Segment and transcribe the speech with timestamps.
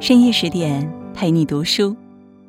[0.00, 1.96] 深夜十点，陪你读书。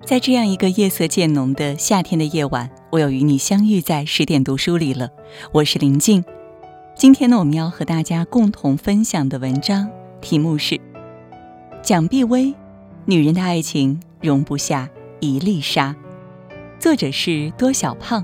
[0.06, 5.10] 在这样一个夜色渐浓的夏天的夜晚，我又与你相遇在十点读书里了。
[5.52, 6.24] 我是林静。
[6.96, 9.90] 今天呢，我们要和大家共同分享的文章
[10.22, 10.76] 题目是
[11.82, 12.54] 《蒋碧薇：
[13.06, 14.88] 女人的爱情容不下
[15.20, 15.96] 一粒沙》，
[16.80, 18.24] 作者是多小胖。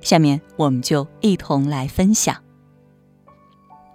[0.00, 2.36] 下面我们就一同来分享。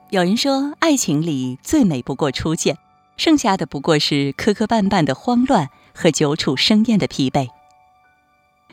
[0.09, 2.77] 有人说，爱情里最美不过初见。
[3.17, 7.49] 剩下的不过是磕磕绊绊的慌乱和久处生厌的疲惫，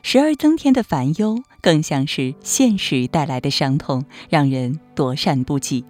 [0.02, 5.84] 时而增添的烦忧，更像是现实带来的伤痛，让人躲闪不及。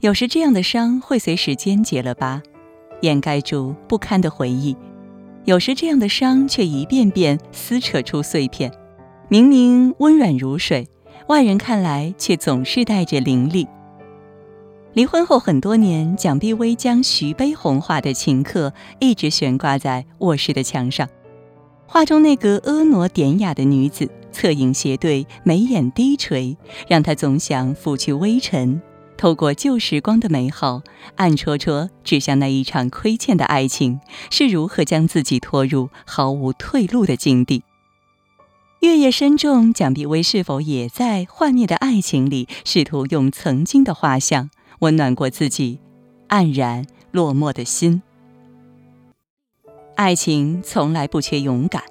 [0.00, 2.40] 有时这样的伤会随时间结了疤，
[3.02, 4.76] 掩盖住不堪的回忆；
[5.44, 8.72] 有时这样的伤却一遍遍撕扯出碎片，
[9.28, 10.86] 明明温软如水，
[11.26, 13.66] 外人看来却总是带着凌厉。
[14.94, 21.08] 离婚后很多年，蒋碧薇将徐悲鸿画的情刻一直悬挂在卧室的墙上。
[21.86, 28.82] 画中那个婀娜典雅的女子，侧影斜对，眉眼低垂，让他总想拂去微尘，
[29.16, 30.82] 透过旧时光的美好，
[31.16, 33.98] 暗戳戳指向那一场亏欠的爱情
[34.30, 37.62] 是如何将自己拖入毫无退路的境地。
[38.80, 44.50] 月夜深重，蒋碧薇是否也在幻灭的爱情里，试图用曾经的画像？
[44.82, 45.78] 温暖过自己
[46.28, 48.02] 黯然落寞的心。
[49.94, 51.84] 爱情从来不缺勇敢。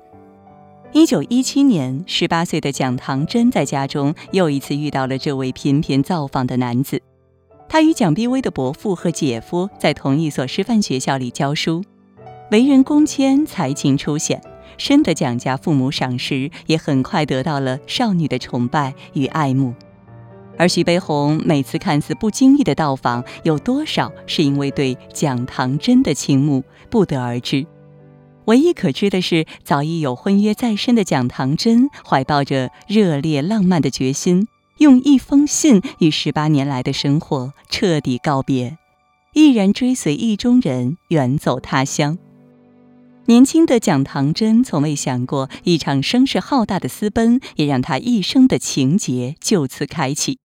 [0.91, 7.01] 一九一七年，十八岁的蒋唐真在家中又一次遇到了这位频频造访的男子。
[7.69, 11.81] 他与蒋碧薇的伯父和姐夫在同一所师范学校里教书，
[12.51, 14.41] 为人恭谦，才情出显，
[14.77, 19.73] 深得蒋家父母赏识，也很快得到了少女的崇拜与爱慕。
[20.57, 27.65] 而徐悲鸿每次看似不经意的到访，有多少是因为对蒋唐真的倾慕，不得而知。
[28.45, 34.47] 唯一可知的是，早已有婚约在身的蒋唐真，怀抱着热烈浪漫的决心，
[34.79, 38.77] 用一封信与十八年来的生活彻底告别，
[39.33, 42.17] 毅然追随意中人远走他乡。
[43.31, 50.37] 年轻的蒋唐真从未想过，一场声势浩大的私奔，也让他一生的情劫就此开启。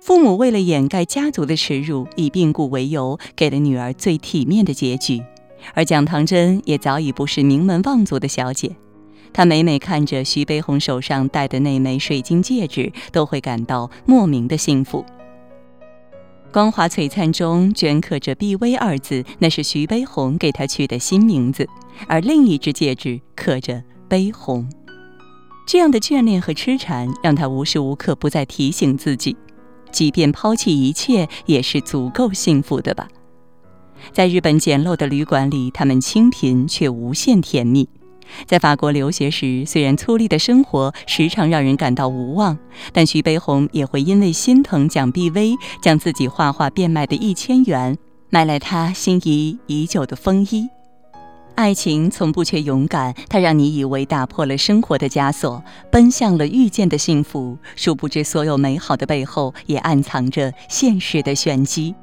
[0.00, 5.20] 父母为了掩盖家族的耻辱，以病故为由，给了女儿最体面的结局。
[5.74, 8.76] 而蒋唐真也早已不是名门望族的小姐，
[9.32, 15.04] 她每每看着徐悲鸿手上戴的那枚水晶戒指，都会感到莫名的幸福。
[16.52, 21.68] 光华璀璨中镌刻着“碧薇”二字，那是徐悲鸿给她取的新名字。
[22.08, 24.68] 而另一只戒指刻着“悲鸿”，
[25.68, 29.36] 这样的眷恋和痴缠，让她无时无刻不在提醒自己。
[29.92, 33.06] 即便抛弃一切，也是足够幸福的吧。
[34.12, 37.88] 在日本简陋的旅馆里，他们清贫却无限甜蜜。
[38.46, 42.58] 在法国留学时，虽然粗粝的生活时常让人感到无望，
[42.92, 47.96] 但徐悲鸿也会因为心疼蒋碧薇，将自己画画变卖的一千元
[48.28, 50.68] 买来他心仪已久的风衣。
[51.56, 57.58] 爱情从不缺勇敢，它让你以为打破了生活的枷锁，奔向了遇见的幸福。
[57.76, 61.94] 殊不知，所有美好的背后也暗藏着现实的玄机。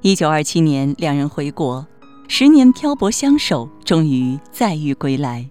[0.00, 1.86] 一九二七年，两人回国，
[2.34, 5.46] 十年漂泊相守，终于再遇归来。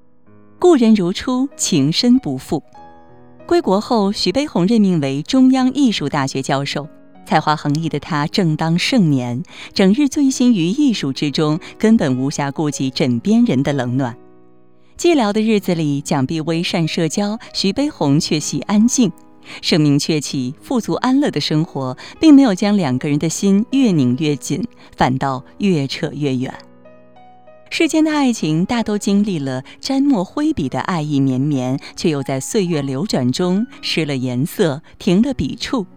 [0.58, 2.64] 故人如初，情深不负。
[3.46, 6.88] 归国后，徐悲鸿任命为中央艺术大学教授。
[7.24, 9.44] 才华横溢的他正当盛年，
[9.76, 14.18] 整日醉心于艺术之中，根本无暇顾及枕边人的冷暖。
[14.98, 19.12] 寂寥的日子里，蒋碧薇善社交，徐悲鸿却喜安静。
[19.62, 24.64] 声名鹊起、富足安乐的生活，并没有将两个人的心越拧越紧，
[24.98, 26.52] 反倒越扯越远。
[27.74, 35.88] 世间的爱情大都经历了沾墨挥笔的爱意绵绵，却又在岁月流转中失了颜色，停了笔触。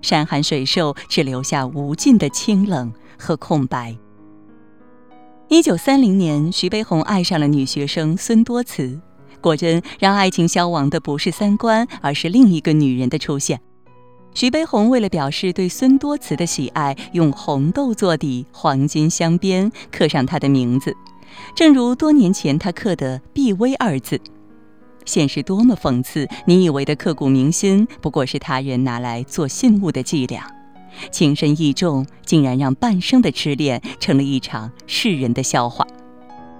[0.00, 3.94] 山寒水瘦，只留下无尽的清冷和空白。
[5.48, 8.98] 一九三零年，徐悲鸿爱上了女学生孙多慈。
[9.42, 13.60] 果真，让爱情消亡的不是三观，而是另一个女人的出现。
[14.32, 20.96] 徐悲鸿为了表示对孙多慈的喜爱，用红豆做底，黄金镶边，刻上她的名字，
[21.54, 24.20] 正如多年前他刻的“碧薇”二字。
[25.04, 26.28] 现实多么讽刺！
[26.46, 30.46] 你以为的刻骨铭心，不过是他人拿来做信物的伎俩。
[31.10, 35.86] 情深意重，竟然让半生的痴恋成了一场世人的笑话。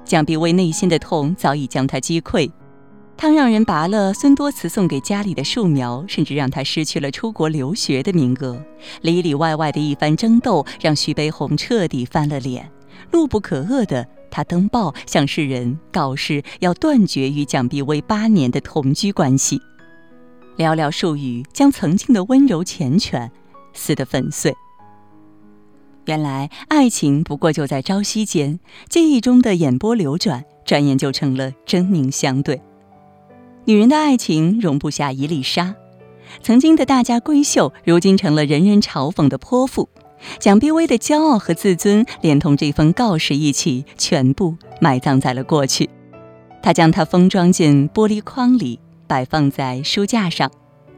[0.04, 2.50] 蒋碧薇内心的痛早已将他击溃。
[3.16, 8.62] 他让人拔了孙多慈送给家里的树苗，甚至让他失去了出国留学的名额。
[9.02, 12.70] 里里外外的一番争斗，让徐悲鸿彻底翻了脸。
[13.10, 19.60] 怒不可遏的他登报向世人告示，要断绝与蒋碧薇八年的同居关系。
[20.56, 23.30] 寥寥数语，将曾经的温柔缱绻
[23.72, 24.54] 撕得粉碎。
[26.06, 28.58] 原来爱情不过就在朝夕间，
[28.88, 32.60] 记忆中的眼波流转，转眼就成了狰狞相对。
[33.66, 35.74] 女人的爱情容不下一粒沙，
[36.42, 39.88] 曾经的大家闺秀，如今成了人人嘲讽的泼妇。
[40.38, 45.88] 蒋碧薇的骄傲和自尊，连同这封告示一起，全部埋葬在了过去。
[46.62, 50.50] 她将它封装进玻璃框里，摆放在书架上，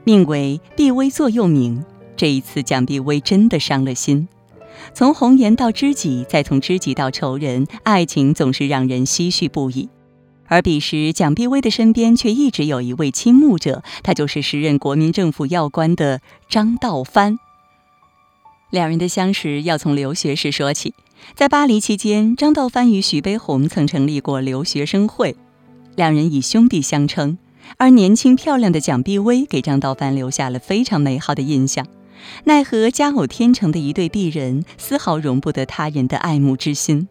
[0.04, 1.84] 命为“碧薇座右铭”。
[2.16, 4.28] 这一次，蒋碧薇真的伤了心。
[4.94, 9.88] 从红颜到知己，再从知己到仇人，爱情总是让人唏嘘不已。
[10.46, 17.38] 而彼时，蒋碧薇的身边却一直有一位倾慕者，他就是时任国民政府要官的张道藩。
[18.70, 20.94] 两人的相识要从留学时说起。
[21.34, 25.36] 在巴黎期间，张道藩与徐悲鸿曾成立过留学生会，
[25.96, 27.36] 两人以兄弟相称。
[27.76, 31.86] 而年轻漂亮的蒋碧薇给张道藩留下了非常美好的印象。
[32.44, 37.08] 奈何佳偶天成的一对璧人，丝毫容不得他人的爱慕之心。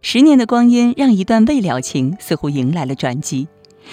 [0.00, 3.48] 十年的光阴，让一段未了情似乎迎来了转机。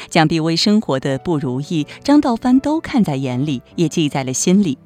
[0.10, 4.78] 蒋碧薇生活的不如意，张道藩都看在眼里，也记在了心里。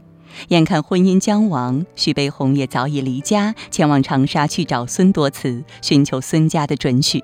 [0.50, 7.24] 眼看婚姻将亡，徐悲鸿也早已离家，前往长沙去找孙多慈，寻求孙家的准许。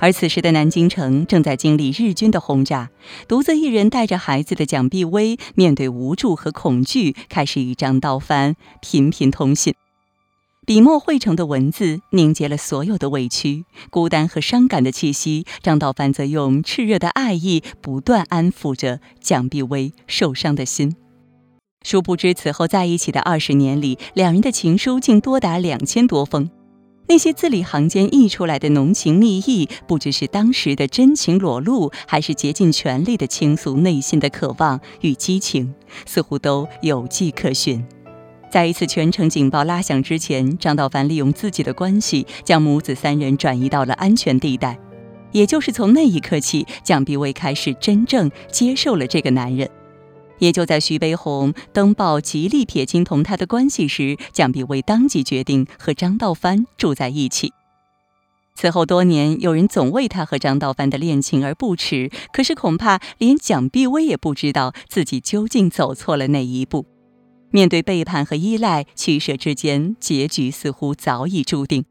[0.00, 2.90] 而此时的南京城正在经历日军的轰炸，
[3.26, 9.74] 独自一人带着孩子的蒋碧薇，面对无助和恐惧，开始与张道藩频频通信。
[10.66, 15.46] 笔墨汇成的文字凝结了所有的委屈、孤单和伤感的气息。
[15.62, 20.94] 张道藩则用炽热的爱意不断安抚着蒋碧薇受伤的心。
[21.90, 26.50] 殊不知，此后在一起的二十年里，两人的情书竟多达两千多封。
[27.06, 35.72] 那些字里行间溢出来的浓情蜜意，不知是当时的真情裸露，还是竭尽全力的倾诉内心的渴望与激情，
[36.04, 37.82] 似乎都有迹可循。
[38.50, 44.78] 在一次全城警报拉响之前，张道凡利用自己的关系，将母子三人转移到了安全地带。
[45.32, 49.70] 也就是从那一刻起，蒋碧薇开始真正接受了这个男人。
[50.38, 57.52] 也就在徐悲鸿登报极力撇清同他的关系时，蒋碧薇当即决定和张道藩住在一起。
[58.54, 66.84] 此后多年，有人总为他和张道藩的恋情而不耻，可是恐怕连蒋碧薇也不知道自己究竟走错了哪一步。
[67.50, 71.84] 面对背叛和依赖，取舍之间，结局似乎早已注定。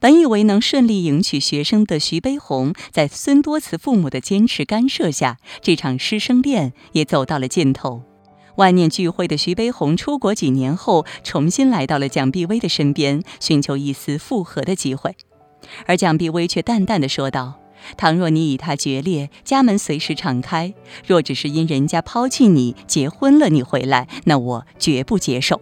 [0.00, 8.02] 本以为能顺利迎娶学生的徐悲鸿，在孙多慈父母的坚持干涉下，这场师生恋也走到了尽头。
[8.56, 15.14] 万念俱灰的徐悲鸿出国几年后，重新来到了蒋碧薇的身边，寻求一丝复合的机会。
[15.84, 17.60] 而蒋碧薇却淡淡的说道。
[17.96, 20.74] 倘若你与他决裂，家门随时敞开；
[21.06, 25.60] 若只是因人家抛弃你，结婚了你回来，那我绝不接受。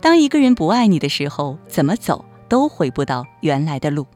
[0.00, 4.06] 当一个人不爱你的时候，怎么走都回不到原来的路。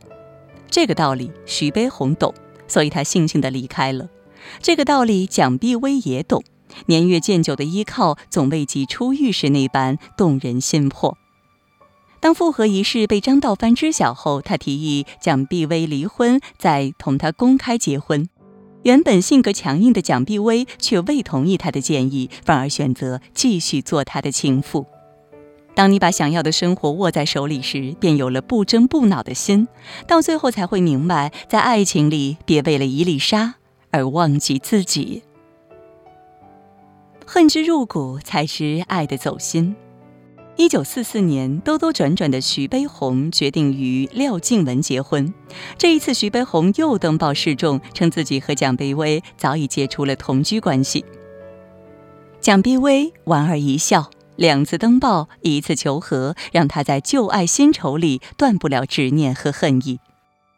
[0.68, 2.34] 这个道理徐悲鸿懂，
[2.68, 4.10] 所以他悻悻地离开了。
[4.60, 6.44] 这个道理蒋碧薇也懂，
[6.84, 11.16] 年月渐久的依靠，总未及初遇时那般动人心魄。
[12.20, 18.28] 当复合一事被张道藩知晓后，他提议蒋碧薇离婚，再同他公开结婚。
[18.82, 24.84] 原本性格强硬的蒋碧薇却未同意他的建议，反而选择继续做他的情妇。
[25.76, 29.68] 当你把想要的生活握在手里时，便有了不争不恼的心，
[30.08, 33.56] 到最后才会明白，在爱情里别为了一粒沙
[33.90, 35.22] 而忘记自己。
[37.26, 39.76] 恨之入骨，才知爱的走心。
[40.56, 45.34] 一九四四年，兜兜转转的徐悲鸿决定与廖静文结婚。
[45.76, 51.04] 这一次，徐悲鸿又登报示众，称自己和蒋碧薇早已解除了同居关系。
[52.40, 59.98] 蒋碧薇莞尔一笑，两次登报，一次求和，让他在旧爱新仇里断不了执念和恨意。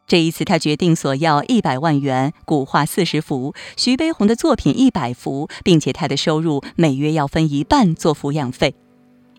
[0.07, 8.75] 这一次，他决定索要一百万元，古画四十幅，徐悲鸿的作品一百幅，并且他的收入每月要分一半做抚养费。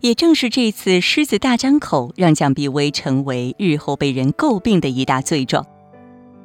[0.01, 5.65] 也正是这次狮子大张口，让蒋碧薇成为日后被人诟病的一大罪状。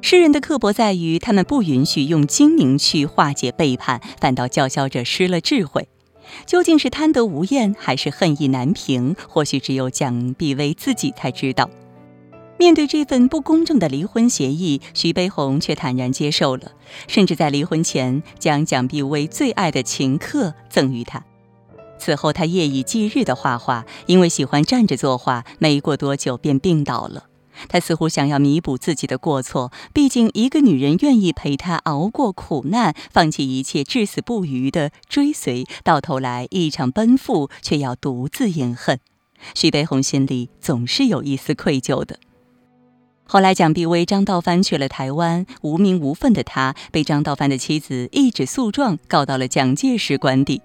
[0.01, 5.87] 诗人的刻薄在于，他们不允许用精明去化解背叛，反倒叫嚣着失了智慧。
[6.45, 9.15] 究竟是贪得无厌，还是恨意难平？
[9.27, 11.69] 或许只有蒋碧薇自己才知道。
[12.57, 16.71] 面对这份不公正的离婚协议，徐悲鸿却坦然接受了，
[17.07, 21.25] 甚至在离婚前将蒋碧薇最爱的琴课赠予他。
[21.97, 27.25] 此后，他夜以继日地画画，因为喜欢站着作画，没过多久便病倒了。
[27.67, 38.99] 他似乎想要弥补自己的过错，毕竟一个女人愿意陪他熬过苦难，放弃一切，至死不渝的追随，到头来一场奔赴，却要独自饮恨。
[39.53, 42.17] 徐悲鸿心里总是有一丝愧疚的。
[43.27, 50.61] 后来，蒋碧薇、张道藩去了台湾，无名无份的他被张道藩的妻子一纸诉状告到了蒋介石官邸。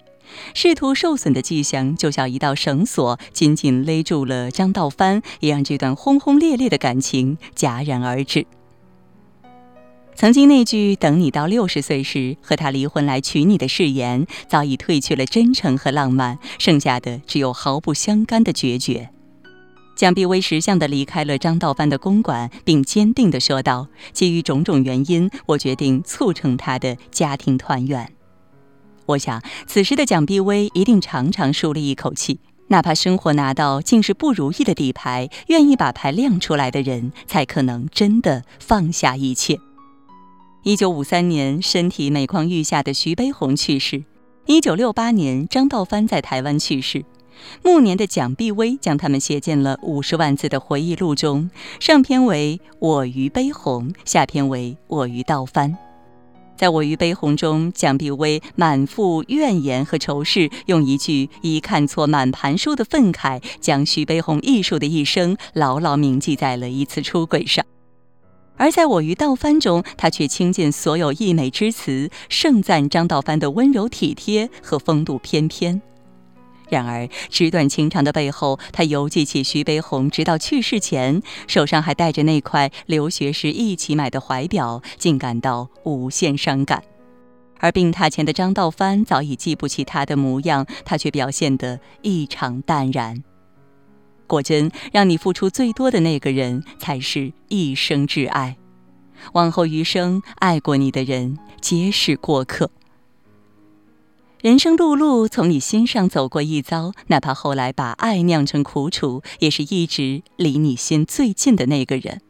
[0.55, 8.47] 仕途受损的迹象，就像一道绳索，紧紧勒住了张道藩，也让这段轰轰烈烈的感情戛然而止。
[10.15, 19.09] 曾经那句“等你到六十岁时和他离婚来娶你”的誓言，早已褪去了真诚和浪漫，剩下的只有毫不相干的决绝。
[19.97, 28.13] 蒋碧薇识相地离开了张道藩的公馆，并坚定地说道：“基于种种原因，我决定促成他的家庭团圆。”
[29.07, 32.39] 我想，此时的蒋碧薇一定长长舒了一口气。
[32.69, 39.59] 哪怕生活拿到竟是不如意的底牌，愿意把牌亮出来的人，才可能真的放下一切。
[40.63, 44.05] 一九五三年，身体每况愈下的徐悲鸿去世；
[44.47, 47.05] 一九六八年，张道藩在台湾去世。
[47.65, 55.77] 暮年的蒋碧薇将他们写进了五十万字的回忆录中，上篇为“我与悲鸿”，下篇为“我与道藩”。
[56.61, 67.65] 在我与悲鸿中，蒋碧薇满腹怨言和仇视，用一句“一看错满盘书”的愤慨，将徐悲鸿艺术的一生牢牢铭记在了一次出轨上；
[68.59, 75.81] 而在我与道藩中，他却倾尽所有溢美之词，盛赞张道藩的温柔体贴和风度翩翩。
[76.71, 86.83] 然而，纸短情长的背后，他犹记起徐悲鸿直到去世前手上还带着那块留学时一起买的怀表，竟感到无限伤感。
[87.59, 93.23] 而病榻前的张道藩早已记不起他的模样，他却表现得异常淡然。
[94.27, 98.57] 果真，让你付出最多的那个人，才是一生挚爱。
[99.33, 102.71] 往后余生，爱过你的人，皆是过客。
[104.43, 112.23] 人生路路，从你心上走过一遭，哪怕后来把爱酿成苦楚，也是一直离你心最近的那个人。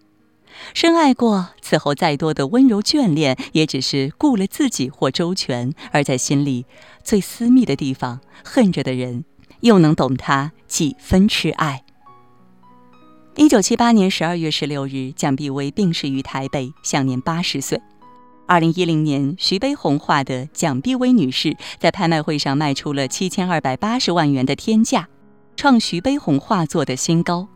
[0.75, 6.67] 深爱过，此后再多的温柔眷恋，也只是顾了自己或周全；而在心里
[7.05, 9.25] 最私密的地方，恨着的人，
[9.61, 11.85] 又能懂他几分痴爱？
[13.37, 17.81] 一九七八年十二月十六日，蒋碧薇病逝于台北，享年八十岁。
[18.51, 25.09] 二零一零年，徐悲鸿画的蒋碧薇女士在拍卖会上卖出了七千二百八十万元的天价，
[25.55, 27.47] 创徐悲鸿画作的新高。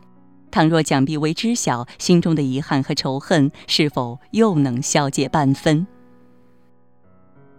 [0.49, 5.85] 倘若蒋碧薇知晓心中的遗憾和仇恨，是否又能消解半分？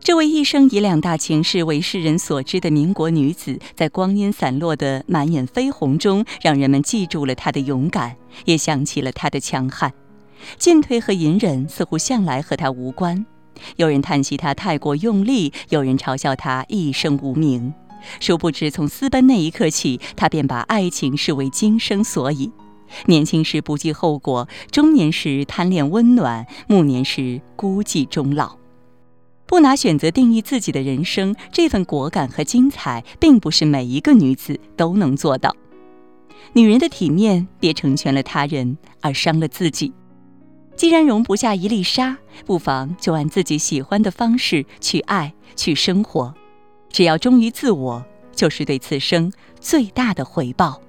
[0.01, 8.17] 这位一生以两大情事为世人所知的民国女子，在光阴散落的满眼绯红中，让人们记住了她的勇敢，
[8.47, 9.93] 也想起了她的强悍。
[10.59, 13.25] 进退和隐忍似乎向来和他无关，
[13.77, 17.73] 有人叹息他太过用力，有人嘲笑他一生无名。
[18.21, 22.53] 殊不知，从私奔那一刻起，他便把爱情视为今生所以。
[23.07, 28.57] 年轻时不计后果，中年时贪恋温暖，暮年时孤寂终老。
[29.47, 35.55] 不拿选择定义自己的人生，这份果敢和精彩，并不是每一个女子都能做到。
[36.53, 39.93] 女人的体面，别成全了他人而伤了自己。
[40.77, 46.35] 既然容不下一粒沙，不妨就按自己喜欢的方式去爱、去生活。
[46.91, 48.05] 只要忠于自我，
[48.35, 50.81] 就是对此生最大的回报。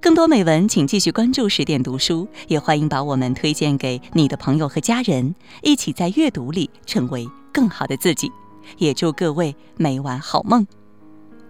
[0.00, 8.30] 更多美文，请继续关注十点读书，也欢迎把我们推荐给你的朋友和家人，一起在阅读里成为更好的自己。
[8.78, 10.66] 也祝各位每晚好梦，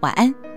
[0.01, 0.52] 晚安。